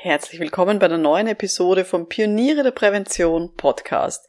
Herzlich 0.00 0.38
willkommen 0.38 0.78
bei 0.78 0.86
der 0.86 0.96
neuen 0.96 1.26
Episode 1.26 1.84
vom 1.84 2.08
Pioniere 2.08 2.62
der 2.62 2.70
Prävention 2.70 3.56
Podcast. 3.56 4.28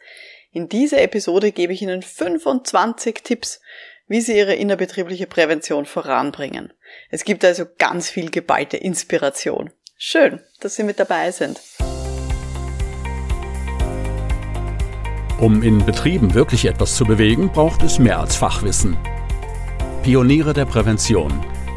In 0.52 0.68
dieser 0.68 1.00
Episode 1.00 1.52
gebe 1.52 1.74
ich 1.74 1.84
Ihnen 1.84 2.02
25 2.02 3.22
Tipps, 3.24 3.62
wie 4.08 4.20
Sie 4.20 4.36
Ihre 4.36 4.56
innerbetriebliche 4.56 5.28
Prävention 5.28 5.86
voranbringen. 5.86 6.74
Es 7.12 7.24
gibt 7.24 7.46
also 7.46 7.66
ganz 7.78 8.10
viel 8.10 8.32
geballte 8.32 8.78
Inspiration. 8.78 9.70
Schön, 9.96 10.40
dass 10.60 10.76
Sie 10.76 10.82
mit 10.82 11.00
dabei 11.00 11.30
sind. 11.30 11.60
Um 15.40 15.62
in 15.62 15.86
Betrieben 15.86 16.34
wirklich 16.34 16.66
etwas 16.66 16.96
zu 16.96 17.06
bewegen, 17.06 17.52
braucht 17.52 17.84
es 17.84 18.00
mehr 18.00 18.20
als 18.20 18.36
Fachwissen. 18.36 18.98
Pioniere 20.02 20.54
der 20.54 20.66
Prävention– 20.66 21.46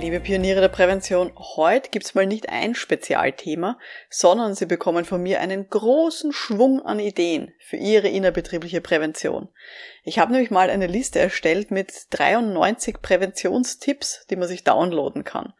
Liebe 0.00 0.18
Pioniere 0.18 0.62
der 0.62 0.68
Prävention, 0.68 1.30
heute 1.36 1.90
gibt's 1.90 2.14
mal 2.14 2.24
nicht 2.24 2.48
ein 2.48 2.74
Spezialthema, 2.74 3.78
sondern 4.08 4.54
Sie 4.54 4.64
bekommen 4.64 5.04
von 5.04 5.22
mir 5.22 5.40
einen 5.40 5.68
großen 5.68 6.32
Schwung 6.32 6.80
an 6.80 6.98
Ideen 6.98 7.52
für 7.58 7.76
Ihre 7.76 8.08
innerbetriebliche 8.08 8.80
Prävention. 8.80 9.48
Ich 10.02 10.18
habe 10.18 10.32
nämlich 10.32 10.50
mal 10.50 10.70
eine 10.70 10.86
Liste 10.86 11.18
erstellt 11.18 11.70
mit 11.70 11.92
93 12.10 13.02
Präventionstipps, 13.02 14.26
die 14.30 14.36
man 14.36 14.48
sich 14.48 14.64
downloaden 14.64 15.24
kann. 15.24 15.52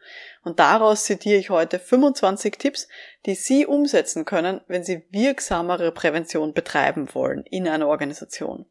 Und 0.43 0.59
daraus 0.59 1.03
zitiere 1.03 1.37
ich 1.37 1.51
heute 1.51 1.77
25 1.77 2.57
Tipps, 2.57 2.87
die 3.27 3.35
Sie 3.35 3.67
umsetzen 3.67 4.25
können, 4.25 4.61
wenn 4.67 4.83
Sie 4.83 5.03
wirksamere 5.11 5.91
Prävention 5.91 6.55
betreiben 6.55 7.13
wollen 7.13 7.43
in 7.43 7.67
einer 7.67 7.87
Organisation. 7.87 8.65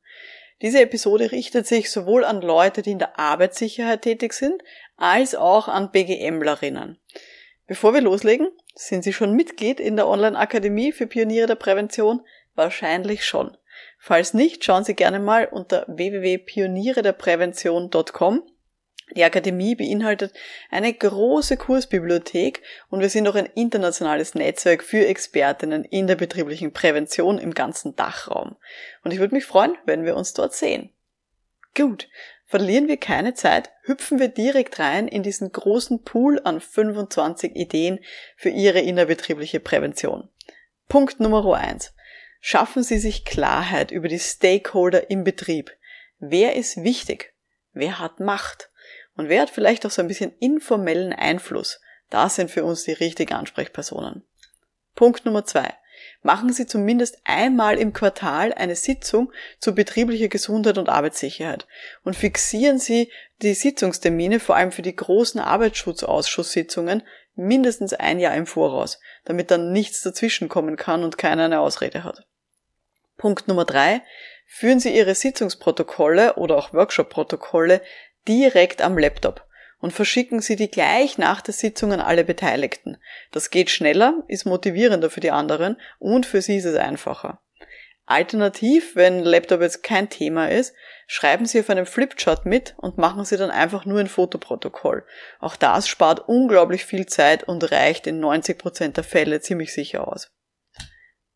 Diese 0.62 0.80
Episode 0.80 1.32
richtet 1.32 1.66
sich 1.66 1.90
sowohl 1.90 2.24
an 2.24 2.40
Leute, 2.42 2.82
die 2.82 2.92
in 2.92 2.98
der 2.98 3.18
Arbeitssicherheit 3.18 4.02
tätig 4.02 4.34
sind, 4.34 4.62
als 4.96 5.34
auch 5.34 5.66
an 5.68 5.90
BGMlerinnen. 5.90 6.98
Bevor 7.66 7.94
wir 7.94 8.02
loslegen, 8.02 8.48
sind 8.74 9.04
Sie 9.04 9.12
schon 9.12 9.34
Mitglied 9.34 9.78
in 9.80 9.96
der 9.96 10.08
Online-Akademie 10.08 10.92
für 10.92 11.06
Pioniere 11.06 11.46
der 11.46 11.54
Prävention? 11.54 12.20
Wahrscheinlich 12.54 13.24
schon. 13.24 13.56
Falls 13.98 14.34
nicht, 14.34 14.64
schauen 14.64 14.84
Sie 14.84 14.94
gerne 14.94 15.18
mal 15.18 15.46
unter 15.46 15.86
www.pionierederprävention.com 15.88 18.42
die 19.16 19.24
Akademie 19.24 19.74
beinhaltet 19.74 20.32
eine 20.70 20.92
große 20.92 21.56
Kursbibliothek 21.56 22.62
und 22.88 23.00
wir 23.00 23.10
sind 23.10 23.26
auch 23.28 23.34
ein 23.34 23.46
internationales 23.46 24.34
Netzwerk 24.34 24.82
für 24.82 25.06
Expertinnen 25.06 25.84
in 25.84 26.06
der 26.06 26.16
betrieblichen 26.16 26.72
Prävention 26.72 27.38
im 27.38 27.54
ganzen 27.54 27.96
Dachraum. 27.96 28.56
Und 29.02 29.12
ich 29.12 29.18
würde 29.18 29.34
mich 29.34 29.44
freuen, 29.44 29.76
wenn 29.84 30.04
wir 30.04 30.16
uns 30.16 30.32
dort 30.32 30.54
sehen. 30.54 30.90
Gut, 31.76 32.08
verlieren 32.46 32.88
wir 32.88 32.96
keine 32.96 33.34
Zeit, 33.34 33.70
hüpfen 33.82 34.18
wir 34.18 34.28
direkt 34.28 34.78
rein 34.78 35.08
in 35.08 35.22
diesen 35.22 35.52
großen 35.52 36.02
Pool 36.02 36.40
an 36.42 36.60
25 36.60 37.54
Ideen 37.54 38.00
für 38.36 38.50
Ihre 38.50 38.80
innerbetriebliche 38.80 39.60
Prävention. 39.60 40.28
Punkt 40.88 41.20
Nummer 41.20 41.56
eins: 41.56 41.94
Schaffen 42.40 42.82
Sie 42.82 42.98
sich 42.98 43.24
Klarheit 43.24 43.90
über 43.90 44.08
die 44.08 44.18
Stakeholder 44.18 45.10
im 45.10 45.24
Betrieb. 45.24 45.70
Wer 46.18 46.56
ist 46.56 46.82
wichtig? 46.82 47.32
Wer 47.72 47.98
hat 47.98 48.18
Macht? 48.18 48.69
Und 49.20 49.28
wer 49.28 49.42
hat 49.42 49.50
vielleicht 49.50 49.84
auch 49.84 49.90
so 49.90 50.00
ein 50.00 50.08
bisschen 50.08 50.32
informellen 50.38 51.12
Einfluss? 51.12 51.78
Das 52.08 52.36
sind 52.36 52.50
für 52.50 52.64
uns 52.64 52.84
die 52.84 52.92
richtigen 52.92 53.34
Ansprechpersonen. 53.34 54.22
Punkt 54.94 55.26
Nummer 55.26 55.44
zwei. 55.44 55.74
Machen 56.22 56.54
Sie 56.54 56.66
zumindest 56.66 57.18
einmal 57.24 57.78
im 57.78 57.92
Quartal 57.92 58.54
eine 58.54 58.76
Sitzung 58.76 59.30
zu 59.58 59.74
betrieblicher 59.74 60.28
Gesundheit 60.28 60.78
und 60.78 60.88
Arbeitssicherheit 60.88 61.66
und 62.02 62.16
fixieren 62.16 62.78
Sie 62.78 63.12
die 63.42 63.52
Sitzungstermine 63.52 64.40
vor 64.40 64.56
allem 64.56 64.72
für 64.72 64.80
die 64.80 64.96
großen 64.96 65.38
Arbeitsschutzausschusssitzungen 65.38 67.02
mindestens 67.34 67.92
ein 67.92 68.20
Jahr 68.20 68.34
im 68.34 68.46
Voraus, 68.46 69.00
damit 69.26 69.50
dann 69.50 69.70
nichts 69.70 70.00
dazwischen 70.00 70.48
kommen 70.48 70.76
kann 70.76 71.04
und 71.04 71.18
keiner 71.18 71.44
eine 71.44 71.60
Ausrede 71.60 72.04
hat. 72.04 72.24
Punkt 73.18 73.48
Nummer 73.48 73.66
drei. 73.66 74.00
Führen 74.46 74.80
Sie 74.80 74.96
Ihre 74.96 75.14
Sitzungsprotokolle 75.14 76.36
oder 76.36 76.56
auch 76.56 76.72
Workshop-Protokolle 76.72 77.82
direkt 78.28 78.82
am 78.82 78.98
Laptop 78.98 79.46
und 79.80 79.92
verschicken 79.92 80.40
Sie 80.40 80.56
die 80.56 80.70
gleich 80.70 81.18
nach 81.18 81.40
der 81.40 81.54
Sitzung 81.54 81.92
an 81.92 82.00
alle 82.00 82.24
Beteiligten. 82.24 82.98
Das 83.32 83.50
geht 83.50 83.70
schneller, 83.70 84.22
ist 84.28 84.44
motivierender 84.44 85.10
für 85.10 85.20
die 85.20 85.30
anderen 85.30 85.76
und 85.98 86.26
für 86.26 86.42
Sie 86.42 86.56
ist 86.56 86.66
es 86.66 86.76
einfacher. 86.76 87.40
Alternativ, 88.06 88.96
wenn 88.96 89.20
Laptop 89.20 89.60
jetzt 89.60 89.84
kein 89.84 90.10
Thema 90.10 90.50
ist, 90.50 90.74
schreiben 91.06 91.46
Sie 91.46 91.60
auf 91.60 91.70
einem 91.70 91.86
Flipchart 91.86 92.44
mit 92.44 92.74
und 92.76 92.98
machen 92.98 93.24
Sie 93.24 93.36
dann 93.36 93.52
einfach 93.52 93.84
nur 93.84 94.00
ein 94.00 94.08
Fotoprotokoll. 94.08 95.04
Auch 95.38 95.54
das 95.54 95.86
spart 95.86 96.28
unglaublich 96.28 96.84
viel 96.84 97.06
Zeit 97.06 97.44
und 97.44 97.70
reicht 97.70 98.08
in 98.08 98.20
90% 98.20 98.94
der 98.94 99.04
Fälle 99.04 99.40
ziemlich 99.40 99.72
sicher 99.72 100.08
aus. 100.08 100.32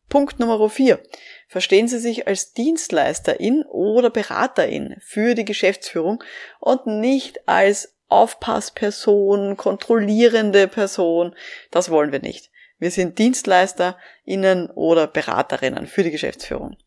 Punkt 0.09 0.39
Nummer 0.39 0.69
4. 0.69 0.99
Verstehen 1.47 1.87
Sie 1.87 1.99
sich 1.99 2.27
als 2.27 2.53
Dienstleisterin 2.53 3.63
oder 3.63 4.09
Beraterin 4.09 4.95
für 4.99 5.35
die 5.35 5.45
Geschäftsführung 5.45 6.23
und 6.59 6.85
nicht 6.87 7.47
als 7.47 7.95
Aufpassperson, 8.07 9.57
kontrollierende 9.57 10.67
Person. 10.67 11.35
Das 11.71 11.89
wollen 11.89 12.11
wir 12.11 12.21
nicht. 12.21 12.51
Wir 12.77 12.91
sind 12.91 13.17
DienstleisterInnen 13.19 14.69
oder 14.69 15.07
Beraterinnen 15.07 15.87
für 15.87 16.03
die 16.03 16.11
Geschäftsführung. 16.11 16.77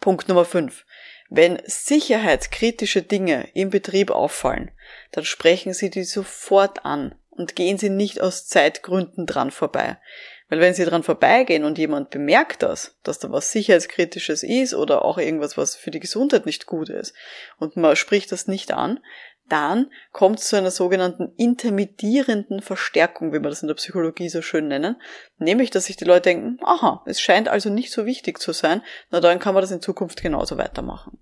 Punkt 0.00 0.28
Nummer 0.28 0.44
5. 0.44 0.84
Wenn 1.30 1.60
sicherheitskritische 1.64 3.02
Dinge 3.02 3.48
im 3.54 3.70
Betrieb 3.70 4.10
auffallen, 4.10 4.70
dann 5.12 5.24
sprechen 5.24 5.74
Sie 5.74 5.90
die 5.90 6.04
sofort 6.04 6.84
an 6.84 7.14
und 7.30 7.54
gehen 7.54 7.78
Sie 7.78 7.90
nicht 7.90 8.20
aus 8.20 8.46
Zeitgründen 8.46 9.26
dran 9.26 9.50
vorbei. 9.50 9.98
Weil 10.48 10.60
wenn 10.60 10.74
sie 10.74 10.84
dran 10.84 11.02
vorbeigehen 11.02 11.64
und 11.64 11.76
jemand 11.76 12.10
bemerkt 12.10 12.62
das, 12.62 12.96
dass 13.02 13.18
da 13.18 13.30
was 13.30 13.52
Sicherheitskritisches 13.52 14.42
ist 14.42 14.74
oder 14.74 15.04
auch 15.04 15.18
irgendwas, 15.18 15.58
was 15.58 15.76
für 15.76 15.90
die 15.90 16.00
Gesundheit 16.00 16.46
nicht 16.46 16.66
gut 16.66 16.88
ist, 16.88 17.14
und 17.58 17.76
man 17.76 17.96
spricht 17.96 18.32
das 18.32 18.48
nicht 18.48 18.72
an, 18.72 19.00
dann 19.48 19.90
kommt 20.12 20.40
es 20.40 20.48
zu 20.48 20.56
einer 20.56 20.70
sogenannten 20.70 21.32
intermittierenden 21.36 22.60
Verstärkung, 22.60 23.32
wie 23.32 23.40
wir 23.40 23.48
das 23.48 23.62
in 23.62 23.68
der 23.68 23.74
Psychologie 23.74 24.28
so 24.28 24.42
schön 24.42 24.68
nennen, 24.68 25.00
nämlich, 25.38 25.70
dass 25.70 25.86
sich 25.86 25.96
die 25.96 26.04
Leute 26.04 26.22
denken, 26.22 26.58
aha, 26.62 27.02
es 27.06 27.20
scheint 27.20 27.48
also 27.48 27.70
nicht 27.70 27.90
so 27.90 28.04
wichtig 28.04 28.38
zu 28.38 28.52
sein, 28.52 28.82
na 29.10 29.20
dann 29.20 29.38
kann 29.38 29.54
man 29.54 29.62
das 29.62 29.70
in 29.70 29.80
Zukunft 29.80 30.22
genauso 30.22 30.58
weitermachen. 30.58 31.18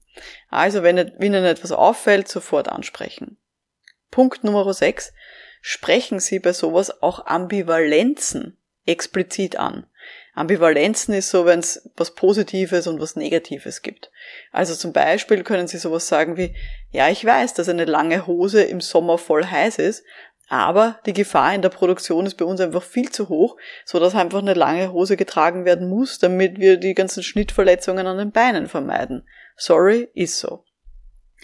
Also, 0.51 0.83
wenn 0.83 0.99
Ihnen 0.99 1.45
etwas 1.45 1.73
auffällt, 1.73 2.29
sofort 2.29 2.69
ansprechen. 2.69 3.39
Punkt 4.11 4.45
Nummer 4.45 4.73
6. 4.73 5.13
Sprechen 5.61 6.21
Sie 6.21 6.39
bei 6.39 6.53
sowas 6.53 7.03
auch 7.03 7.27
Ambivalenzen 7.27 8.57
explizit 8.87 9.57
an. 9.57 9.87
Ambivalenzen 10.35 11.15
ist 11.15 11.31
so, 11.31 11.47
wenn 11.47 11.61
es 11.61 11.91
was 11.97 12.15
Positives 12.15 12.87
und 12.87 13.01
was 13.01 13.17
Negatives 13.17 13.81
gibt. 13.81 14.11
Also 14.53 14.75
zum 14.75 14.93
Beispiel 14.93 15.43
können 15.43 15.67
Sie 15.67 15.79
sowas 15.79 16.09
sagen 16.09 16.37
wie, 16.37 16.55
ja, 16.91 17.09
ich 17.09 17.25
weiß, 17.25 17.55
dass 17.55 17.71
eine 17.71 17.87
lange 17.87 18.27
Hose 18.27 18.63
im 18.63 18.83
Sommer 18.83 19.17
voll 19.17 19.47
heiß 19.47 19.79
ist, 19.79 20.05
aber 20.49 21.01
die 21.07 21.15
Gefahr 21.15 21.55
in 21.55 21.63
der 21.63 21.71
Produktion 21.71 22.27
ist 22.27 22.37
bei 22.37 22.45
uns 22.45 22.61
einfach 22.61 22.83
viel 22.83 23.11
zu 23.11 23.29
hoch, 23.29 23.57
so 23.85 23.99
dass 23.99 24.15
einfach 24.15 24.41
eine 24.41 24.55
lange 24.55 24.93
Hose 24.93 25.17
getragen 25.17 25.65
werden 25.65 25.89
muss, 25.89 26.19
damit 26.19 26.61
wir 26.61 26.77
die 26.77 26.95
ganzen 26.95 27.23
Schnittverletzungen 27.23 28.07
an 28.07 28.19
den 28.19 28.31
Beinen 28.31 28.69
vermeiden. 28.69 29.27
Sorry, 29.57 30.09
ist 30.15 30.39
so. 30.39 30.65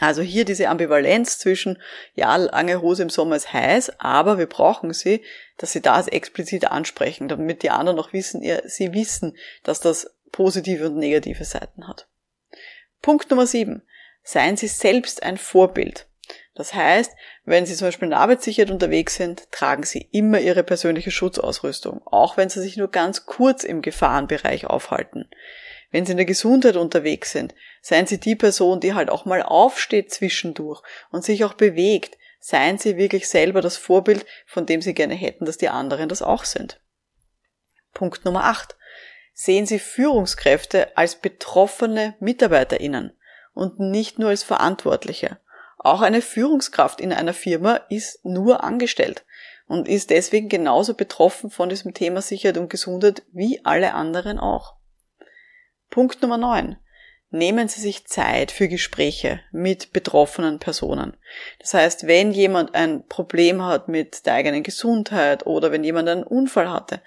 Also 0.01 0.23
hier 0.23 0.45
diese 0.45 0.69
Ambivalenz 0.69 1.39
zwischen, 1.39 1.81
ja, 2.15 2.35
lange 2.37 2.81
Hose 2.81 3.03
im 3.03 3.11
Sommer 3.11 3.37
ist 3.37 3.53
heiß, 3.53 4.01
aber 4.01 4.39
wir 4.39 4.47
brauchen 4.47 4.93
sie, 4.93 5.23
dass 5.59 5.73
sie 5.73 5.83
das 5.83 6.09
explizit 6.09 6.67
ansprechen, 6.67 7.29
damit 7.29 7.63
die 7.63 7.71
anderen 7.71 7.99
auch 7.99 8.13
wissen, 8.13 8.43
ja, 8.43 8.67
sie 8.67 8.95
wissen, 8.95 9.37
dass 9.63 9.81
das 9.81 10.15
positive 10.33 10.87
und 10.87 10.97
negative 10.97 11.45
Seiten 11.45 11.87
hat. 11.87 12.09
Punkt 13.03 13.31
Nummer 13.31 13.47
sieben. 13.47 13.83
Seien 14.25 14.57
Sie 14.57 14.69
selbst 14.69 15.25
ein 15.25 15.37
Vorbild. 15.37 16.07
Das 16.55 16.75
heißt, 16.75 17.13
wenn 17.45 17.67
Sie 17.67 17.75
zum 17.75 17.89
Beispiel 17.89 18.09
in 18.09 18.15
Arbeitssicherheit 18.15 18.71
unterwegs 18.71 19.17
sind, 19.17 19.51
tragen 19.51 19.83
Sie 19.83 20.09
immer 20.13 20.39
Ihre 20.39 20.63
persönliche 20.63 21.11
Schutzausrüstung, 21.11 22.03
auch 22.07 22.37
wenn 22.37 22.49
Sie 22.49 22.61
sich 22.61 22.77
nur 22.77 22.89
ganz 22.89 23.27
kurz 23.27 23.65
im 23.65 23.83
Gefahrenbereich 23.83 24.67
aufhalten. 24.67 25.29
Wenn 25.93 26.05
Sie 26.05 26.13
in 26.13 26.17
der 26.17 26.27
Gesundheit 26.27 26.77
unterwegs 26.77 27.31
sind, 27.31 27.55
seien 27.81 28.07
Sie 28.07 28.19
die 28.19 28.35
Person, 28.35 28.81
die 28.81 28.95
halt 28.95 29.11
auch 29.11 29.25
mal 29.25 29.43
aufsteht 29.43 30.13
zwischendurch 30.13 30.83
und 31.11 31.25
sich 31.25 31.45
auch 31.45 31.55
bewegt. 31.55 32.19
Seien 32.41 32.79
Sie 32.79 32.97
wirklich 32.97 33.29
selber 33.29 33.61
das 33.61 33.77
Vorbild, 33.77 34.27
von 34.47 34.67
dem 34.67 34.83
Sie 34.83 34.95
gerne 34.95 35.15
hätten, 35.15 35.45
dass 35.45 35.59
die 35.59 35.69
anderen 35.69 36.09
das 36.09 36.23
auch 36.23 36.45
sind. 36.45 36.81
Punkt 37.95 38.25
Nummer 38.25 38.45
8. 38.45 38.77
Sehen 39.35 39.67
Sie 39.67 39.79
Führungskräfte 39.79 40.97
als 40.97 41.15
betroffene 41.15 42.17
MitarbeiterInnen 42.19 43.17
und 43.55 43.79
nicht 43.79 44.19
nur 44.19 44.31
als 44.31 44.43
Verantwortliche. 44.43 45.39
Auch 45.79 46.01
eine 46.01 46.23
Führungskraft 46.23 47.01
in 47.01 47.13
einer 47.13 47.35
Firma 47.35 47.77
ist 47.91 48.25
nur 48.25 48.65
angestellt. 48.65 49.25
und 49.69 49.89
ist 49.89 50.11
deswegen 50.11 50.51
genauso 50.51 50.93
betroffen 50.93 51.49
von 51.49 51.71
diesem 51.71 51.95
Thema 51.95 52.21
Sicherheit 52.21 52.59
und 52.59 52.69
Gesundheit 52.69 53.23
wie 53.33 53.65
alle 53.65 53.95
anderen 53.95 54.39
auch. 54.39 54.75
Punkt 55.93 56.23
Nummer 56.23 56.39
9. 56.39 56.79
Nehmen 57.29 57.69
Sie 57.69 57.83
sich 57.83 58.07
Zeit 58.07 58.51
für 58.51 58.67
Gespräche 58.67 59.41
mit 59.53 59.93
betroffenen 59.93 60.59
Personen. 60.59 61.19
Das 61.59 61.75
heißt, 61.75 62.07
wenn 62.07 62.33
jemand 62.33 62.75
ein 62.75 63.07
Problem 63.09 63.63
hat 63.63 63.89
mit 63.89 64.25
der 64.25 64.33
eigenen 64.33 64.63
Gesundheit 64.63 65.45
oder 65.45 65.71
wenn 65.71 65.85
jemand 65.85 66.09
einen 66.09 66.25
Unfall 66.25 66.71
hatte, 66.71 67.03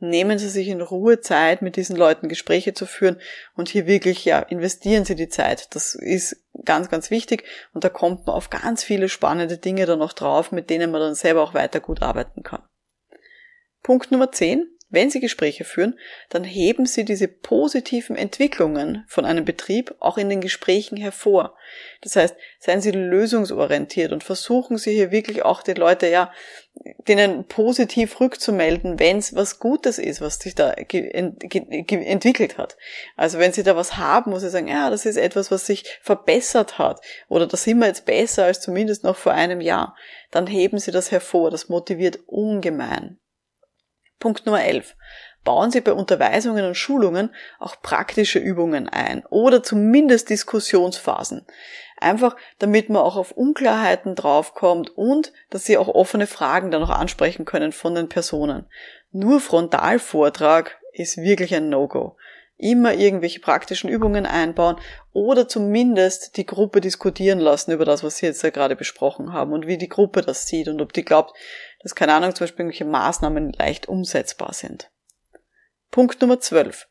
nehmen 0.00 0.38
Sie 0.38 0.50
sich 0.50 0.68
in 0.68 0.82
Ruhe 0.82 1.20
Zeit, 1.20 1.62
mit 1.62 1.76
diesen 1.76 1.96
Leuten 1.96 2.28
Gespräche 2.28 2.74
zu 2.74 2.84
führen 2.84 3.18
und 3.54 3.70
hier 3.70 3.86
wirklich, 3.86 4.26
ja, 4.26 4.40
investieren 4.40 5.06
Sie 5.06 5.14
die 5.14 5.30
Zeit. 5.30 5.74
Das 5.74 5.94
ist 5.94 6.44
ganz, 6.66 6.90
ganz 6.90 7.10
wichtig 7.10 7.44
und 7.72 7.84
da 7.84 7.88
kommt 7.88 8.26
man 8.26 8.36
auf 8.36 8.50
ganz 8.50 8.84
viele 8.84 9.08
spannende 9.08 9.56
Dinge 9.56 9.86
dann 9.86 10.00
noch 10.00 10.12
drauf, 10.12 10.52
mit 10.52 10.68
denen 10.68 10.90
man 10.90 11.00
dann 11.00 11.14
selber 11.14 11.42
auch 11.42 11.54
weiter 11.54 11.80
gut 11.80 12.02
arbeiten 12.02 12.42
kann. 12.42 12.62
Punkt 13.82 14.10
Nummer 14.10 14.30
10. 14.30 14.75
Wenn 14.88 15.10
Sie 15.10 15.18
Gespräche 15.18 15.64
führen, 15.64 15.98
dann 16.28 16.44
heben 16.44 16.86
Sie 16.86 17.04
diese 17.04 17.26
positiven 17.26 18.14
Entwicklungen 18.14 19.04
von 19.08 19.24
einem 19.24 19.44
Betrieb 19.44 19.92
auch 19.98 20.16
in 20.16 20.28
den 20.28 20.40
Gesprächen 20.40 20.96
hervor. 20.96 21.56
Das 22.02 22.14
heißt, 22.14 22.36
seien 22.60 22.80
Sie 22.80 22.92
lösungsorientiert 22.92 24.12
und 24.12 24.22
versuchen 24.22 24.78
Sie 24.78 24.92
hier 24.92 25.10
wirklich 25.10 25.44
auch 25.44 25.64
die 25.64 25.72
Leute 25.72 26.06
ja, 26.06 26.32
denen 27.08 27.48
positiv 27.48 28.20
rückzumelden, 28.20 29.00
wenn 29.00 29.18
es 29.18 29.34
was 29.34 29.58
Gutes 29.58 29.98
ist, 29.98 30.20
was 30.20 30.38
sich 30.38 30.54
da 30.54 30.70
entwickelt 30.70 32.56
hat. 32.56 32.76
Also 33.16 33.40
wenn 33.40 33.52
Sie 33.52 33.64
da 33.64 33.74
was 33.74 33.96
haben, 33.96 34.30
muss 34.30 34.42
Sie 34.42 34.50
sagen, 34.50 34.68
ja, 34.68 34.88
das 34.88 35.04
ist 35.04 35.16
etwas, 35.16 35.50
was 35.50 35.66
sich 35.66 35.98
verbessert 36.00 36.78
hat 36.78 37.00
oder 37.28 37.48
da 37.48 37.56
sind 37.56 37.78
wir 37.78 37.88
jetzt 37.88 38.06
besser 38.06 38.44
als 38.44 38.60
zumindest 38.60 39.02
noch 39.02 39.16
vor 39.16 39.32
einem 39.32 39.60
Jahr. 39.60 39.96
Dann 40.30 40.46
heben 40.46 40.78
Sie 40.78 40.92
das 40.92 41.10
hervor. 41.10 41.50
Das 41.50 41.68
motiviert 41.68 42.20
ungemein. 42.26 43.18
Punkt 44.18 44.46
Nummer 44.46 44.64
11. 44.64 44.94
Bauen 45.44 45.70
Sie 45.70 45.80
bei 45.80 45.92
Unterweisungen 45.92 46.64
und 46.64 46.74
Schulungen 46.74 47.30
auch 47.60 47.80
praktische 47.80 48.40
Übungen 48.40 48.88
ein 48.88 49.24
oder 49.26 49.62
zumindest 49.62 50.28
Diskussionsphasen. 50.30 51.46
Einfach, 51.98 52.36
damit 52.58 52.90
man 52.90 53.02
auch 53.02 53.16
auf 53.16 53.30
Unklarheiten 53.30 54.16
draufkommt 54.16 54.90
und 54.90 55.32
dass 55.50 55.64
Sie 55.64 55.78
auch 55.78 55.88
offene 55.88 56.26
Fragen 56.26 56.70
dann 56.70 56.80
noch 56.80 56.90
ansprechen 56.90 57.44
können 57.44 57.72
von 57.72 57.94
den 57.94 58.08
Personen. 58.08 58.66
Nur 59.12 59.40
Frontalvortrag 59.40 60.78
ist 60.92 61.16
wirklich 61.16 61.54
ein 61.54 61.68
No-Go. 61.68 62.16
Immer 62.58 62.94
irgendwelche 62.94 63.40
praktischen 63.40 63.90
Übungen 63.90 64.24
einbauen 64.24 64.76
oder 65.12 65.46
zumindest 65.46 66.36
die 66.36 66.46
Gruppe 66.46 66.80
diskutieren 66.80 67.38
lassen 67.38 67.72
über 67.72 67.84
das, 67.84 68.02
was 68.02 68.16
Sie 68.16 68.26
jetzt 68.26 68.42
ja 68.42 68.50
gerade 68.50 68.76
besprochen 68.76 69.32
haben 69.32 69.52
und 69.52 69.66
wie 69.66 69.76
die 69.76 69.90
Gruppe 69.90 70.22
das 70.22 70.46
sieht 70.46 70.68
und 70.68 70.80
ob 70.80 70.92
die 70.92 71.04
glaubt, 71.04 71.36
dass, 71.80 71.94
keine 71.94 72.14
Ahnung, 72.14 72.34
zum 72.34 72.44
Beispiel 72.44 72.64
irgendwelche 72.64 72.86
Maßnahmen 72.86 73.52
leicht 73.52 73.88
umsetzbar 73.88 74.54
sind. 74.54 74.90
Punkt 75.90 76.20
Nummer 76.20 76.40
12. 76.40 76.86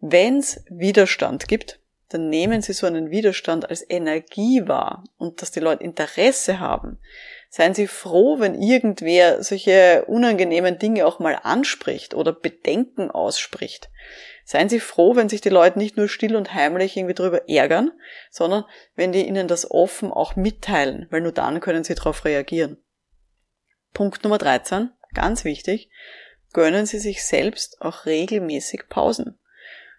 Wenn 0.00 0.38
es 0.38 0.64
Widerstand 0.68 1.48
gibt, 1.48 1.80
dann 2.08 2.28
nehmen 2.28 2.62
Sie 2.62 2.72
so 2.72 2.86
einen 2.86 3.10
Widerstand 3.10 3.68
als 3.68 3.84
Energie 3.88 4.68
wahr 4.68 5.04
und 5.16 5.42
dass 5.42 5.50
die 5.50 5.60
Leute 5.60 5.82
Interesse 5.82 6.60
haben. 6.60 6.98
Seien 7.48 7.74
Sie 7.74 7.86
froh, 7.86 8.38
wenn 8.38 8.60
irgendwer 8.60 9.42
solche 9.42 10.04
unangenehmen 10.06 10.78
Dinge 10.78 11.06
auch 11.06 11.18
mal 11.18 11.38
anspricht 11.42 12.14
oder 12.14 12.32
Bedenken 12.32 13.10
ausspricht. 13.10 13.90
Seien 14.44 14.68
Sie 14.68 14.80
froh, 14.80 15.16
wenn 15.16 15.30
sich 15.30 15.40
die 15.40 15.48
Leute 15.48 15.78
nicht 15.78 15.96
nur 15.96 16.08
still 16.08 16.36
und 16.36 16.52
heimlich 16.52 16.96
irgendwie 16.96 17.14
darüber 17.14 17.48
ärgern, 17.48 17.92
sondern 18.30 18.64
wenn 18.94 19.10
die 19.10 19.26
Ihnen 19.26 19.48
das 19.48 19.70
offen 19.70 20.12
auch 20.12 20.36
mitteilen, 20.36 21.06
weil 21.10 21.22
nur 21.22 21.32
dann 21.32 21.60
können 21.60 21.82
Sie 21.82 21.94
darauf 21.94 22.26
reagieren. 22.26 22.76
Punkt 23.94 24.22
Nummer 24.22 24.38
13, 24.38 24.90
ganz 25.14 25.44
wichtig, 25.44 25.88
gönnen 26.52 26.84
Sie 26.84 26.98
sich 26.98 27.24
selbst 27.24 27.80
auch 27.80 28.04
regelmäßig 28.04 28.88
Pausen. 28.90 29.38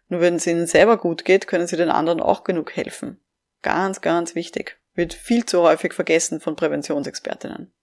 Nur 0.09 0.21
wenn 0.21 0.36
es 0.36 0.45
Ihnen 0.45 0.68
selber 0.68 0.98
gut 0.98 1.25
geht, 1.25 1.48
können 1.48 1.65
Sie 1.65 1.77
den 1.77 1.89
anderen 1.89 2.21
auch 2.21 2.44
genug 2.44 2.75
helfen. 2.75 3.19
Ganz, 3.63 4.01
ganz 4.01 4.36
wichtig. 4.36 4.77
Wird 4.94 5.13
viel 5.15 5.45
zu 5.45 5.63
häufig 5.63 5.94
vergessen 5.94 6.39
von 6.39 6.56
Präventionsexpertinnen. 6.56 7.74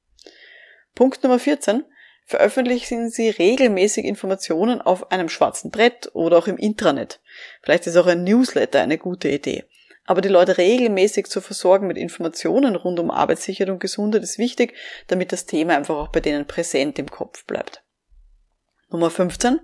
Punkt 0.94 1.24
Nummer 1.24 1.40
14. 1.40 1.84
Veröffentlichen 2.24 3.10
Sie 3.10 3.30
regelmäßig 3.30 4.04
Informationen 4.04 4.80
auf 4.80 5.10
einem 5.10 5.28
schwarzen 5.28 5.70
Brett 5.70 6.10
oder 6.14 6.38
auch 6.38 6.46
im 6.46 6.56
Intranet. 6.56 7.20
Vielleicht 7.62 7.86
ist 7.86 7.96
auch 7.96 8.06
ein 8.06 8.24
Newsletter 8.24 8.80
eine 8.80 8.98
gute 8.98 9.28
Idee. 9.28 9.64
Aber 10.04 10.20
die 10.20 10.28
Leute 10.28 10.58
regelmäßig 10.58 11.26
zu 11.26 11.40
versorgen 11.40 11.86
mit 11.86 11.96
Informationen 11.96 12.74
rund 12.74 12.98
um 12.98 13.10
Arbeitssicherheit 13.10 13.70
und 13.70 13.80
Gesundheit 13.80 14.22
ist 14.22 14.38
wichtig, 14.38 14.74
damit 15.08 15.32
das 15.32 15.46
Thema 15.46 15.76
einfach 15.76 15.96
auch 15.96 16.08
bei 16.08 16.20
denen 16.20 16.46
präsent 16.46 16.98
im 16.98 17.10
Kopf 17.10 17.44
bleibt. 17.44 17.82
Nummer 18.90 19.10
15. 19.10 19.60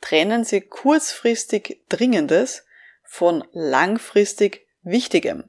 Trennen 0.00 0.44
Sie 0.44 0.60
kurzfristig 0.60 1.82
Dringendes 1.88 2.64
von 3.04 3.44
langfristig 3.52 4.66
Wichtigem. 4.82 5.44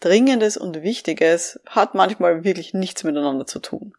Dringendes 0.00 0.56
und 0.56 0.82
Wichtiges 0.82 1.60
hat 1.66 1.94
manchmal 1.94 2.44
wirklich 2.44 2.74
nichts 2.74 3.04
miteinander 3.04 3.46
zu 3.46 3.58
tun 3.58 3.94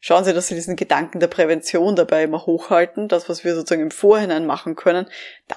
schauen 0.00 0.24
Sie, 0.24 0.34
dass 0.34 0.48
Sie 0.48 0.54
diesen 0.54 0.76
Gedanken 0.76 1.20
der 1.20 1.28
Prävention 1.28 1.94
dabei 1.94 2.24
immer 2.24 2.44
hochhalten. 2.46 3.06
Das, 3.06 3.28
was 3.28 3.44
wir 3.44 3.54
sozusagen 3.54 3.82
im 3.82 3.90
Vorhinein 3.90 4.46
machen 4.46 4.74
können, 4.74 5.06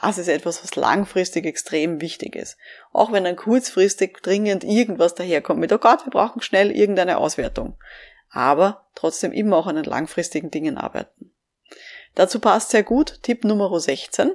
das 0.01 0.17
ist 0.17 0.27
etwas, 0.27 0.63
was 0.63 0.75
langfristig 0.75 1.45
extrem 1.45 2.01
wichtig 2.01 2.35
ist. 2.35 2.57
Auch 2.91 3.11
wenn 3.11 3.23
dann 3.23 3.35
kurzfristig 3.35 4.19
dringend 4.21 4.63
irgendwas 4.63 5.15
daherkommt 5.15 5.59
mit, 5.59 5.71
oh 5.71 5.77
Gott, 5.79 6.05
wir 6.05 6.11
brauchen 6.11 6.41
schnell 6.41 6.71
irgendeine 6.71 7.17
Auswertung. 7.17 7.77
Aber 8.29 8.85
trotzdem 8.95 9.31
immer 9.31 9.57
auch 9.57 9.67
an 9.67 9.75
den 9.75 9.85
langfristigen 9.85 10.51
Dingen 10.51 10.77
arbeiten. 10.77 11.31
Dazu 12.15 12.39
passt 12.39 12.69
sehr 12.69 12.83
gut 12.83 13.19
Tipp 13.23 13.43
Nummer 13.43 13.79
16, 13.79 14.31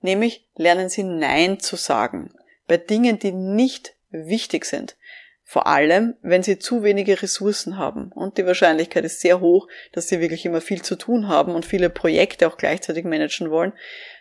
nämlich 0.00 0.46
lernen 0.54 0.88
Sie 0.88 1.02
Nein 1.02 1.60
zu 1.60 1.76
sagen. 1.76 2.34
Bei 2.66 2.76
Dingen, 2.76 3.18
die 3.18 3.32
nicht 3.32 3.94
wichtig 4.10 4.64
sind. 4.64 4.96
Vor 5.50 5.66
allem, 5.66 6.14
wenn 6.20 6.42
sie 6.42 6.58
zu 6.58 6.82
wenige 6.82 7.22
Ressourcen 7.22 7.78
haben. 7.78 8.12
Und 8.12 8.36
die 8.36 8.44
Wahrscheinlichkeit 8.44 9.06
ist 9.06 9.22
sehr 9.22 9.40
hoch, 9.40 9.66
dass 9.92 10.06
sie 10.06 10.20
wirklich 10.20 10.44
immer 10.44 10.60
viel 10.60 10.82
zu 10.82 10.94
tun 10.94 11.26
haben 11.26 11.54
und 11.54 11.64
viele 11.64 11.88
Projekte 11.88 12.46
auch 12.46 12.58
gleichzeitig 12.58 13.06
managen 13.06 13.50
wollen. 13.50 13.72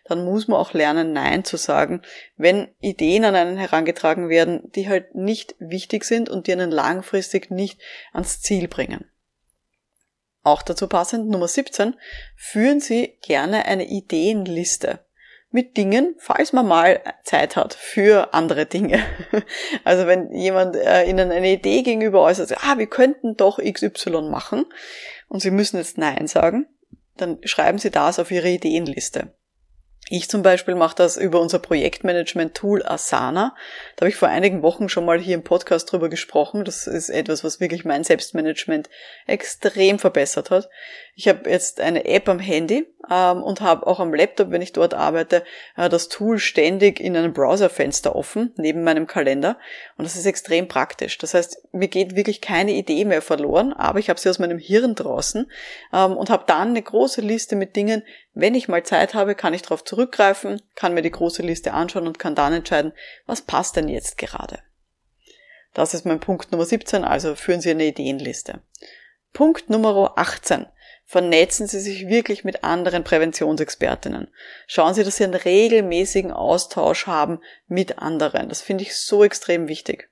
Dann 0.05 0.23
muss 0.23 0.47
man 0.47 0.57
auch 0.57 0.71
lernen, 0.71 1.11
Nein 1.11 1.43
zu 1.43 1.57
sagen, 1.57 2.01
wenn 2.37 2.69
Ideen 2.79 3.25
an 3.25 3.35
einen 3.35 3.57
herangetragen 3.57 4.29
werden, 4.29 4.71
die 4.71 4.87
halt 4.87 5.15
nicht 5.15 5.55
wichtig 5.59 6.05
sind 6.05 6.29
und 6.29 6.47
die 6.47 6.53
einen 6.53 6.71
langfristig 6.71 7.51
nicht 7.51 7.81
ans 8.13 8.39
Ziel 8.39 8.69
bringen. 8.69 9.03
Auch 10.43 10.61
dazu 10.61 10.87
passend 10.87 11.27
Nummer 11.27 11.49
17, 11.49 11.97
führen 12.37 12.79
Sie 12.79 13.17
gerne 13.21 13.65
eine 13.65 13.89
Ideenliste 13.89 15.05
mit 15.51 15.77
Dingen, 15.77 16.15
falls 16.17 16.53
man 16.53 16.67
mal 16.67 17.01
Zeit 17.23 17.55
hat 17.55 17.73
für 17.73 18.33
andere 18.33 18.65
Dinge. 18.65 18.99
Also 19.83 20.07
wenn 20.07 20.33
jemand 20.33 20.75
äh, 20.75 21.05
Ihnen 21.05 21.31
eine 21.31 21.51
Idee 21.53 21.81
gegenüber 21.81 22.21
äußert, 22.21 22.57
ah, 22.63 22.77
wir 22.77 22.87
könnten 22.87 23.37
doch 23.37 23.59
XY 23.59 24.29
machen 24.29 24.65
und 25.29 25.41
Sie 25.41 25.51
müssen 25.51 25.77
jetzt 25.77 25.97
Nein 25.97 26.27
sagen, 26.27 26.67
dann 27.15 27.39
schreiben 27.43 27.77
Sie 27.77 27.91
das 27.91 28.19
auf 28.19 28.31
Ihre 28.31 28.49
Ideenliste. 28.49 29.33
Ich 30.09 30.29
zum 30.29 30.41
Beispiel 30.41 30.75
mache 30.75 30.95
das 30.95 31.17
über 31.17 31.41
unser 31.41 31.59
Projektmanagement-Tool 31.59 32.81
Asana. 32.85 33.53
Da 33.95 34.01
habe 34.03 34.09
ich 34.09 34.15
vor 34.15 34.29
einigen 34.29 34.61
Wochen 34.61 34.87
schon 34.87 35.03
mal 35.03 35.19
hier 35.19 35.35
im 35.35 35.43
Podcast 35.43 35.91
drüber 35.91 36.07
gesprochen. 36.07 36.63
Das 36.63 36.87
ist 36.87 37.09
etwas, 37.09 37.43
was 37.43 37.59
wirklich 37.59 37.83
mein 37.83 38.05
Selbstmanagement 38.05 38.89
extrem 39.25 39.99
verbessert 39.99 40.49
hat. 40.49 40.69
Ich 41.13 41.27
habe 41.27 41.49
jetzt 41.49 41.81
eine 41.81 42.05
App 42.05 42.29
am 42.29 42.39
Handy 42.39 42.87
ähm, 43.09 43.43
und 43.43 43.59
habe 43.59 43.85
auch 43.85 43.99
am 43.99 44.13
Laptop, 44.13 44.51
wenn 44.51 44.61
ich 44.61 44.71
dort 44.71 44.93
arbeite, 44.93 45.43
äh, 45.75 45.89
das 45.89 46.07
Tool 46.07 46.39
ständig 46.39 46.99
in 47.01 47.17
einem 47.17 47.33
Browserfenster 47.33 48.15
offen, 48.15 48.53
neben 48.55 48.83
meinem 48.83 49.07
Kalender. 49.07 49.57
Und 49.97 50.05
das 50.05 50.15
ist 50.15 50.25
extrem 50.25 50.67
praktisch. 50.67 51.17
Das 51.17 51.33
heißt, 51.33 51.73
mir 51.73 51.87
geht 51.87 52.15
wirklich 52.15 52.39
keine 52.39 52.71
Idee 52.71 53.03
mehr 53.03 53.21
verloren, 53.21 53.73
aber 53.73 53.99
ich 53.99 54.09
habe 54.09 54.19
sie 54.19 54.29
aus 54.29 54.39
meinem 54.39 54.59
Hirn 54.59 54.95
draußen 54.95 55.51
ähm, 55.91 56.15
und 56.15 56.29
habe 56.29 56.45
dann 56.47 56.69
eine 56.69 56.81
große 56.81 57.21
Liste 57.21 57.55
mit 57.57 57.75
Dingen. 57.75 58.03
Wenn 58.39 58.53
ich 58.53 58.67
mal 58.67 58.83
Zeit 58.83 59.15
habe, 59.15 59.33
kann 59.33 59.55
ich 59.55 59.63
darauf 59.63 59.83
zurückgreifen, 59.83 60.61
kann 60.75 60.93
mir 60.93 61.01
die 61.01 61.09
große 61.09 61.41
Liste 61.41 61.73
anschauen 61.73 62.05
und 62.05 62.19
kann 62.19 62.35
dann 62.35 62.53
entscheiden, 62.53 62.93
was 63.25 63.41
passt 63.41 63.75
denn 63.75 63.89
jetzt 63.89 64.19
gerade. 64.19 64.59
Das 65.73 65.95
ist 65.95 66.05
mein 66.05 66.19
Punkt 66.19 66.51
Nummer 66.51 66.63
17, 66.63 67.03
also 67.03 67.33
führen 67.33 67.61
Sie 67.61 67.71
eine 67.71 67.85
Ideenliste. 67.85 68.61
Punkt 69.33 69.71
Nummer 69.71 70.13
18 70.17 70.67
vernetzen 71.03 71.65
Sie 71.65 71.79
sich 71.79 72.09
wirklich 72.09 72.43
mit 72.43 72.63
anderen 72.63 73.03
Präventionsexpertinnen. 73.03 74.27
Schauen 74.67 74.93
Sie, 74.93 75.03
dass 75.03 75.17
Sie 75.17 75.23
einen 75.23 75.33
regelmäßigen 75.33 76.31
Austausch 76.31 77.07
haben 77.07 77.39
mit 77.65 77.97
anderen. 77.97 78.49
Das 78.49 78.61
finde 78.61 78.83
ich 78.83 78.95
so 78.95 79.23
extrem 79.23 79.67
wichtig. 79.67 80.11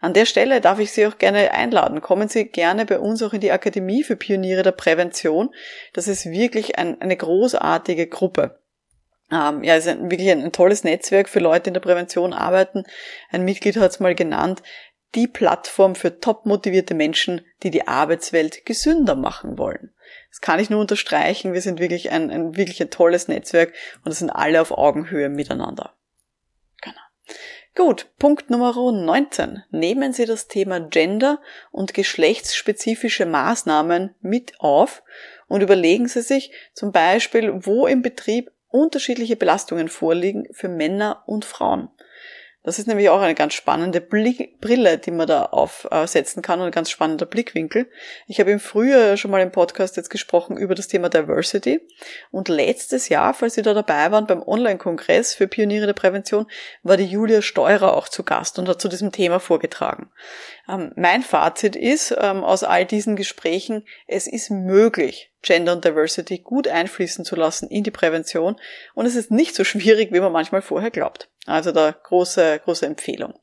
An 0.00 0.14
der 0.14 0.24
Stelle 0.24 0.62
darf 0.62 0.78
ich 0.78 0.92
Sie 0.92 1.06
auch 1.06 1.18
gerne 1.18 1.52
einladen. 1.52 2.00
Kommen 2.00 2.28
Sie 2.28 2.46
gerne 2.46 2.86
bei 2.86 2.98
uns 2.98 3.22
auch 3.22 3.34
in 3.34 3.40
die 3.40 3.52
Akademie 3.52 4.02
für 4.02 4.16
Pioniere 4.16 4.62
der 4.62 4.72
Prävention. 4.72 5.54
Das 5.92 6.08
ist 6.08 6.26
wirklich 6.26 6.78
ein, 6.78 7.00
eine 7.02 7.16
großartige 7.16 8.06
Gruppe. 8.06 8.60
Ähm, 9.30 9.62
ja, 9.62 9.76
es 9.76 9.86
ist 9.86 9.92
ein, 9.92 10.10
wirklich 10.10 10.30
ein, 10.30 10.42
ein, 10.42 10.52
tolles 10.52 10.84
Netzwerk 10.84 11.28
für 11.28 11.38
Leute, 11.38 11.64
die 11.64 11.68
in 11.68 11.74
der 11.74 11.80
Prävention 11.80 12.32
arbeiten. 12.32 12.84
Ein 13.30 13.44
Mitglied 13.44 13.76
hat 13.76 13.90
es 13.90 14.00
mal 14.00 14.14
genannt, 14.14 14.62
die 15.14 15.28
Plattform 15.28 15.94
für 15.94 16.18
top 16.18 16.46
motivierte 16.46 16.94
Menschen, 16.94 17.42
die 17.62 17.70
die 17.70 17.86
Arbeitswelt 17.86 18.64
gesünder 18.64 19.16
machen 19.16 19.58
wollen. 19.58 19.92
Das 20.30 20.40
kann 20.40 20.60
ich 20.60 20.70
nur 20.70 20.80
unterstreichen. 20.80 21.52
Wir 21.52 21.60
sind 21.60 21.78
wirklich 21.78 22.10
ein, 22.10 22.30
ein 22.30 22.56
wirklich 22.56 22.80
ein 22.80 22.90
tolles 22.90 23.28
Netzwerk 23.28 23.74
und 24.04 24.12
es 24.12 24.20
sind 24.20 24.30
alle 24.30 24.60
auf 24.60 24.72
Augenhöhe 24.72 25.28
miteinander. 25.28 25.94
Gut, 27.80 28.08
Punkt 28.18 28.50
Nummer 28.50 28.74
19. 28.74 29.62
Nehmen 29.70 30.12
Sie 30.12 30.26
das 30.26 30.48
Thema 30.48 30.80
Gender 30.80 31.40
und 31.70 31.94
geschlechtsspezifische 31.94 33.24
Maßnahmen 33.24 34.14
mit 34.20 34.60
auf 34.60 35.02
und 35.48 35.62
überlegen 35.62 36.06
Sie 36.06 36.20
sich 36.20 36.52
zum 36.74 36.92
Beispiel, 36.92 37.64
wo 37.64 37.86
im 37.86 38.02
Betrieb 38.02 38.50
unterschiedliche 38.68 39.34
Belastungen 39.34 39.88
vorliegen 39.88 40.46
für 40.52 40.68
Männer 40.68 41.22
und 41.24 41.46
Frauen. 41.46 41.88
Das 42.62 42.78
ist 42.78 42.86
nämlich 42.86 43.08
auch 43.08 43.22
eine 43.22 43.34
ganz 43.34 43.54
spannende 43.54 44.02
Brille, 44.02 44.98
die 44.98 45.10
man 45.10 45.26
da 45.26 45.44
aufsetzen 45.44 46.42
kann 46.42 46.60
und 46.60 46.66
ein 46.66 46.72
ganz 46.72 46.90
spannender 46.90 47.24
Blickwinkel. 47.24 47.90
Ich 48.26 48.38
habe 48.38 48.50
im 48.50 48.60
Frühjahr 48.60 49.16
schon 49.16 49.30
mal 49.30 49.40
im 49.40 49.50
Podcast 49.50 49.96
jetzt 49.96 50.10
gesprochen 50.10 50.58
über 50.58 50.74
das 50.74 50.86
Thema 50.86 51.08
Diversity 51.08 51.80
und 52.30 52.48
letztes 52.48 53.08
Jahr, 53.08 53.32
falls 53.32 53.54
Sie 53.54 53.62
da 53.62 53.72
dabei 53.72 54.12
waren 54.12 54.26
beim 54.26 54.42
Online-Kongress 54.42 55.32
für 55.32 55.48
Pioniere 55.48 55.86
der 55.86 55.94
Prävention, 55.94 56.46
war 56.82 56.98
die 56.98 57.06
Julia 57.06 57.40
Steurer 57.40 57.96
auch 57.96 58.08
zu 58.08 58.24
Gast 58.24 58.58
und 58.58 58.68
hat 58.68 58.82
zu 58.82 58.88
diesem 58.88 59.10
Thema 59.10 59.40
vorgetragen. 59.40 60.10
Ähm, 60.68 60.92
mein 60.96 61.22
Fazit 61.22 61.76
ist 61.76 62.14
ähm, 62.20 62.44
aus 62.44 62.62
all 62.62 62.84
diesen 62.84 63.16
Gesprächen, 63.16 63.86
es 64.06 64.26
ist 64.26 64.50
möglich, 64.50 65.29
Gender 65.42 65.72
und 65.72 65.84
Diversity 65.84 66.38
gut 66.38 66.68
einfließen 66.68 67.24
zu 67.24 67.34
lassen 67.36 67.68
in 67.68 67.82
die 67.82 67.90
Prävention 67.90 68.56
und 68.94 69.06
es 69.06 69.16
ist 69.16 69.30
nicht 69.30 69.54
so 69.54 69.64
schwierig, 69.64 70.12
wie 70.12 70.20
man 70.20 70.32
manchmal 70.32 70.62
vorher 70.62 70.90
glaubt. 70.90 71.28
Also 71.46 71.72
da 71.72 71.92
große, 71.92 72.60
große 72.64 72.86
Empfehlung. 72.86 73.34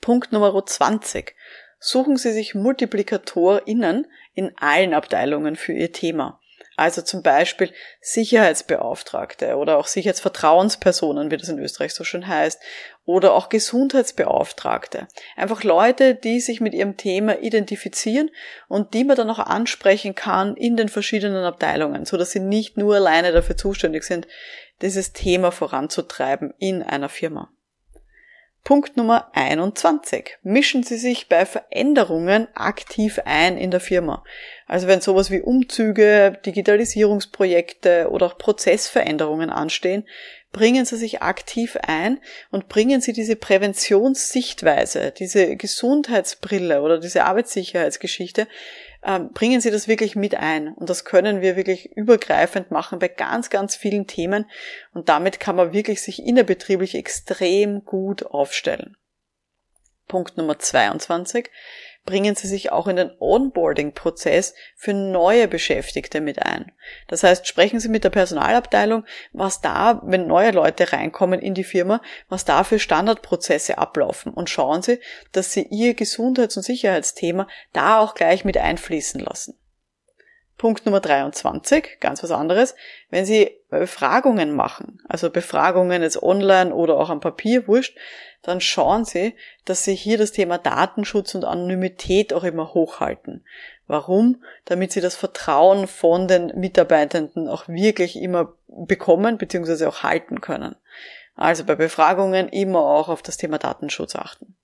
Punkt 0.00 0.32
Nummer 0.32 0.64
20. 0.64 1.34
Suchen 1.78 2.16
Sie 2.16 2.32
sich 2.32 2.54
MultiplikatorInnen 2.54 4.06
in 4.34 4.52
allen 4.56 4.94
Abteilungen 4.94 5.56
für 5.56 5.72
Ihr 5.72 5.92
Thema. 5.92 6.40
Also 6.76 7.02
zum 7.02 7.22
Beispiel 7.22 7.72
Sicherheitsbeauftragte 8.00 9.56
oder 9.56 9.78
auch 9.78 9.86
Sicherheitsvertrauenspersonen, 9.86 11.30
wie 11.30 11.36
das 11.36 11.48
in 11.48 11.58
Österreich 11.58 11.94
so 11.94 12.04
schön 12.04 12.26
heißt, 12.26 12.60
oder 13.04 13.34
auch 13.34 13.48
Gesundheitsbeauftragte. 13.48 15.06
Einfach 15.36 15.62
Leute, 15.62 16.14
die 16.14 16.40
sich 16.40 16.60
mit 16.60 16.74
ihrem 16.74 16.96
Thema 16.96 17.38
identifizieren 17.40 18.30
und 18.68 18.94
die 18.94 19.04
man 19.04 19.16
dann 19.16 19.30
auch 19.30 19.38
ansprechen 19.38 20.14
kann 20.14 20.56
in 20.56 20.76
den 20.76 20.88
verschiedenen 20.88 21.44
Abteilungen, 21.44 22.06
so 22.06 22.16
dass 22.16 22.32
sie 22.32 22.40
nicht 22.40 22.76
nur 22.76 22.96
alleine 22.96 23.32
dafür 23.32 23.56
zuständig 23.56 24.04
sind, 24.04 24.26
dieses 24.82 25.12
Thema 25.12 25.52
voranzutreiben 25.52 26.54
in 26.58 26.82
einer 26.82 27.08
Firma. 27.08 27.50
Punkt 28.64 28.96
Nummer 28.96 29.30
21. 29.34 30.38
Mischen 30.42 30.84
Sie 30.84 30.96
sich 30.96 31.28
bei 31.28 31.44
Veränderungen 31.44 32.48
aktiv 32.54 33.20
ein 33.26 33.58
in 33.58 33.70
der 33.70 33.78
Firma. 33.78 34.24
Also 34.66 34.86
wenn 34.86 35.02
sowas 35.02 35.30
wie 35.30 35.42
Umzüge, 35.42 36.38
Digitalisierungsprojekte 36.46 38.08
oder 38.10 38.24
auch 38.24 38.38
Prozessveränderungen 38.38 39.50
anstehen, 39.50 40.08
bringen 40.50 40.86
Sie 40.86 40.96
sich 40.96 41.20
aktiv 41.20 41.76
ein 41.86 42.20
und 42.50 42.68
bringen 42.68 43.02
Sie 43.02 43.12
diese 43.12 43.36
Präventionssichtweise, 43.36 45.10
diese 45.10 45.56
Gesundheitsbrille 45.56 46.80
oder 46.80 46.98
diese 46.98 47.24
Arbeitssicherheitsgeschichte 47.24 48.48
bringen 49.34 49.60
Sie 49.60 49.70
das 49.70 49.86
wirklich 49.88 50.16
mit 50.16 50.34
ein. 50.34 50.68
Und 50.68 50.88
das 50.88 51.04
können 51.04 51.40
wir 51.42 51.56
wirklich 51.56 51.94
übergreifend 51.96 52.70
machen 52.70 52.98
bei 52.98 53.08
ganz, 53.08 53.50
ganz 53.50 53.76
vielen 53.76 54.06
Themen. 54.06 54.46
Und 54.92 55.08
damit 55.08 55.40
kann 55.40 55.56
man 55.56 55.72
wirklich 55.72 56.02
sich 56.02 56.24
innerbetrieblich 56.24 56.94
extrem 56.94 57.84
gut 57.84 58.24
aufstellen. 58.24 58.96
Punkt 60.06 60.36
Nummer 60.36 60.58
22 60.58 61.50
bringen 62.04 62.34
Sie 62.34 62.46
sich 62.46 62.70
auch 62.70 62.86
in 62.86 62.96
den 62.96 63.10
Onboarding-Prozess 63.18 64.54
für 64.76 64.92
neue 64.92 65.48
Beschäftigte 65.48 66.20
mit 66.20 66.42
ein. 66.42 66.72
Das 67.08 67.22
heißt, 67.22 67.46
sprechen 67.46 67.80
Sie 67.80 67.88
mit 67.88 68.04
der 68.04 68.10
Personalabteilung, 68.10 69.04
was 69.32 69.60
da, 69.60 70.02
wenn 70.04 70.26
neue 70.26 70.50
Leute 70.50 70.92
reinkommen 70.92 71.40
in 71.40 71.54
die 71.54 71.64
Firma, 71.64 72.02
was 72.28 72.44
da 72.44 72.64
für 72.64 72.78
Standardprozesse 72.78 73.78
ablaufen 73.78 74.32
und 74.32 74.50
schauen 74.50 74.82
Sie, 74.82 75.00
dass 75.32 75.52
Sie 75.52 75.66
Ihr 75.70 75.94
Gesundheits- 75.94 76.56
und 76.56 76.62
Sicherheitsthema 76.62 77.48
da 77.72 78.00
auch 78.00 78.14
gleich 78.14 78.44
mit 78.44 78.58
einfließen 78.58 79.20
lassen. 79.20 79.58
Punkt 80.64 80.86
Nummer 80.86 81.00
23, 81.00 81.98
ganz 82.00 82.22
was 82.22 82.30
anderes. 82.30 82.74
Wenn 83.10 83.26
Sie 83.26 83.50
Befragungen 83.68 84.56
machen, 84.56 84.98
also 85.06 85.28
Befragungen 85.28 86.00
jetzt 86.00 86.22
online 86.22 86.74
oder 86.74 86.96
auch 86.96 87.10
am 87.10 87.20
Papier, 87.20 87.68
wurscht, 87.68 87.98
dann 88.40 88.62
schauen 88.62 89.04
Sie, 89.04 89.34
dass 89.66 89.84
Sie 89.84 89.94
hier 89.94 90.16
das 90.16 90.32
Thema 90.32 90.56
Datenschutz 90.56 91.34
und 91.34 91.44
Anonymität 91.44 92.32
auch 92.32 92.44
immer 92.44 92.72
hochhalten. 92.72 93.44
Warum? 93.88 94.42
Damit 94.64 94.92
Sie 94.92 95.02
das 95.02 95.16
Vertrauen 95.16 95.86
von 95.86 96.28
den 96.28 96.46
Mitarbeitenden 96.58 97.46
auch 97.46 97.68
wirklich 97.68 98.16
immer 98.16 98.54
bekommen 98.66 99.36
bzw. 99.36 99.84
auch 99.84 100.02
halten 100.02 100.40
können. 100.40 100.76
Also 101.36 101.64
bei 101.64 101.74
Befragungen 101.74 102.48
immer 102.48 102.80
auch 102.80 103.10
auf 103.10 103.20
das 103.20 103.36
Thema 103.36 103.58
Datenschutz 103.58 104.16
achten. 104.16 104.56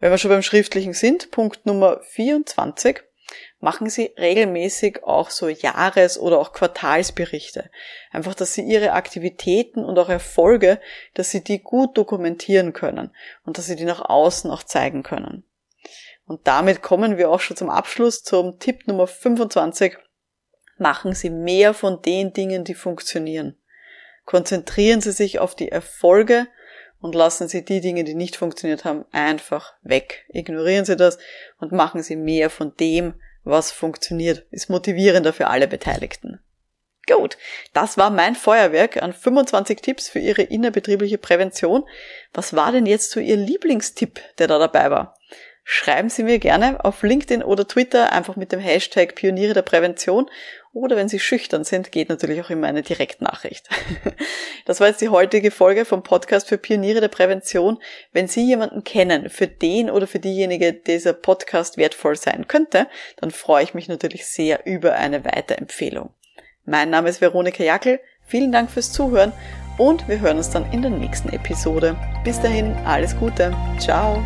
Wenn 0.00 0.10
wir 0.10 0.18
schon 0.18 0.32
beim 0.32 0.42
Schriftlichen 0.42 0.92
sind, 0.92 1.30
Punkt 1.30 1.66
Nummer 1.66 2.00
24, 2.02 3.04
machen 3.60 3.90
Sie 3.90 4.12
regelmäßig 4.18 5.02
auch 5.04 5.30
so 5.30 5.48
Jahres- 5.48 6.18
oder 6.18 6.38
auch 6.38 6.52
Quartalsberichte. 6.52 7.70
Einfach, 8.12 8.34
dass 8.34 8.54
Sie 8.54 8.62
Ihre 8.62 8.92
Aktivitäten 8.92 9.84
und 9.84 9.98
auch 9.98 10.08
Erfolge, 10.08 10.80
dass 11.14 11.30
Sie 11.30 11.42
die 11.42 11.60
gut 11.60 11.96
dokumentieren 11.98 12.72
können 12.72 13.10
und 13.44 13.58
dass 13.58 13.66
Sie 13.66 13.76
die 13.76 13.84
nach 13.84 14.08
außen 14.08 14.50
auch 14.50 14.62
zeigen 14.62 15.02
können. 15.02 15.44
Und 16.26 16.46
damit 16.46 16.82
kommen 16.82 17.16
wir 17.16 17.30
auch 17.30 17.40
schon 17.40 17.56
zum 17.56 17.70
Abschluss 17.70 18.22
zum 18.22 18.58
Tipp 18.58 18.86
Nummer 18.86 19.06
25. 19.06 19.96
Machen 20.76 21.14
Sie 21.14 21.30
mehr 21.30 21.74
von 21.74 22.02
den 22.02 22.32
Dingen, 22.32 22.64
die 22.64 22.74
funktionieren. 22.74 23.56
Konzentrieren 24.24 25.00
Sie 25.00 25.12
sich 25.12 25.38
auf 25.38 25.54
die 25.54 25.72
Erfolge 25.72 26.46
und 27.00 27.14
lassen 27.14 27.48
Sie 27.48 27.64
die 27.64 27.80
Dinge, 27.80 28.04
die 28.04 28.14
nicht 28.14 28.36
funktioniert 28.36 28.84
haben, 28.84 29.06
einfach 29.10 29.74
weg. 29.82 30.26
Ignorieren 30.28 30.84
Sie 30.84 30.96
das 30.96 31.18
und 31.58 31.72
machen 31.72 32.02
Sie 32.02 32.16
mehr 32.16 32.50
von 32.50 32.76
dem, 32.76 33.14
was 33.44 33.70
funktioniert. 33.70 34.46
Ist 34.50 34.70
motivierender 34.70 35.32
für 35.32 35.48
alle 35.48 35.68
Beteiligten. 35.68 36.40
Gut, 37.06 37.38
das 37.72 37.96
war 37.96 38.10
mein 38.10 38.34
Feuerwerk 38.34 39.02
an 39.02 39.14
25 39.14 39.80
Tipps 39.80 40.08
für 40.10 40.18
Ihre 40.18 40.42
innerbetriebliche 40.42 41.16
Prävention. 41.16 41.84
Was 42.34 42.54
war 42.54 42.70
denn 42.70 42.84
jetzt 42.84 43.10
so 43.10 43.20
Ihr 43.20 43.36
Lieblingstipp, 43.36 44.20
der 44.36 44.46
da 44.46 44.58
dabei 44.58 44.90
war? 44.90 45.17
Schreiben 45.70 46.08
Sie 46.08 46.22
mir 46.22 46.38
gerne 46.38 46.82
auf 46.82 47.02
LinkedIn 47.02 47.42
oder 47.42 47.68
Twitter 47.68 48.10
einfach 48.10 48.36
mit 48.36 48.52
dem 48.52 48.58
Hashtag 48.58 49.14
Pioniere 49.14 49.52
der 49.52 49.60
Prävention 49.60 50.30
oder 50.72 50.96
wenn 50.96 51.10
Sie 51.10 51.18
schüchtern 51.18 51.62
sind, 51.62 51.92
geht 51.92 52.08
natürlich 52.08 52.40
auch 52.40 52.48
immer 52.48 52.68
eine 52.68 52.80
Direktnachricht. 52.82 53.68
Das 54.64 54.80
war 54.80 54.88
jetzt 54.88 55.00
die 55.00 55.08
heutige 55.08 55.50
Folge 55.50 55.86
vom 55.86 56.02
Podcast 56.02 56.48
für 56.48 56.58
Pioniere 56.58 57.00
der 57.00 57.08
Prävention. 57.08 57.78
Wenn 58.12 58.28
Sie 58.28 58.46
jemanden 58.46 58.84
kennen, 58.84 59.30
für 59.30 59.46
den 59.46 59.90
oder 59.90 60.06
für 60.06 60.18
diejenige 60.18 60.74
dieser 60.74 61.14
Podcast 61.14 61.78
wertvoll 61.78 62.16
sein 62.16 62.48
könnte, 62.48 62.86
dann 63.16 63.30
freue 63.30 63.64
ich 63.64 63.72
mich 63.72 63.88
natürlich 63.88 64.26
sehr 64.26 64.66
über 64.66 64.92
eine 64.94 65.24
Weiterempfehlung. 65.24 66.10
Mein 66.66 66.90
Name 66.90 67.08
ist 67.08 67.22
Veronika 67.22 67.62
Jackel. 67.62 67.98
Vielen 68.26 68.52
Dank 68.52 68.70
fürs 68.70 68.92
Zuhören 68.92 69.32
und 69.78 70.06
wir 70.06 70.20
hören 70.20 70.36
uns 70.36 70.50
dann 70.50 70.70
in 70.70 70.82
der 70.82 70.90
nächsten 70.90 71.30
Episode. 71.30 71.96
Bis 72.24 72.38
dahin, 72.40 72.74
alles 72.84 73.16
Gute. 73.16 73.54
Ciao. 73.78 74.22